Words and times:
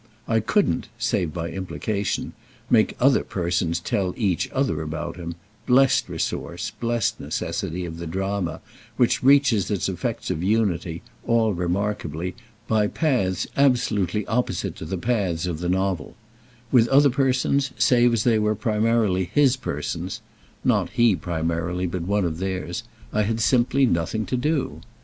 I 0.27 0.39
couldn't, 0.39 0.89
save 0.97 1.31
by 1.31 1.51
implication, 1.51 2.33
make 2.71 2.95
other 2.99 3.23
persons 3.23 3.79
tell 3.79 4.15
each 4.17 4.49
other 4.51 4.81
about 4.81 5.15
him—blest 5.15 6.09
resource, 6.09 6.71
blest 6.71 7.19
necessity, 7.19 7.85
of 7.85 7.97
the 7.99 8.07
drama, 8.07 8.61
which 8.97 9.21
reaches 9.21 9.69
its 9.69 9.87
effects 9.87 10.31
of 10.31 10.41
unity, 10.41 11.03
all 11.27 11.53
remarkably, 11.53 12.33
by 12.67 12.87
paths 12.87 13.45
absolutely 13.55 14.25
opposite 14.25 14.75
to 14.77 14.85
the 14.85 14.97
paths 14.97 15.45
of 15.45 15.59
the 15.59 15.69
novel: 15.69 16.15
with 16.71 16.87
other 16.87 17.11
persons, 17.11 17.69
save 17.77 18.11
as 18.11 18.23
they 18.23 18.39
were 18.39 18.55
primarily 18.55 19.29
his 19.31 19.55
persons 19.55 20.21
(not 20.63 20.89
he 20.93 21.15
primarily 21.15 21.85
but 21.85 22.01
one 22.01 22.25
of 22.25 22.39
theirs), 22.39 22.81
I 23.13 23.21
had 23.21 23.39
simply 23.39 23.85
nothing 23.85 24.25
to 24.25 24.35
do. 24.35 24.81